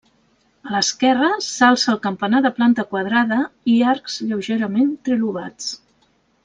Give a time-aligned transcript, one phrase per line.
[0.69, 3.39] A l'esquerra s'alça el campanar de planta quadrada
[3.75, 5.73] i arcs lleugerament trilobats.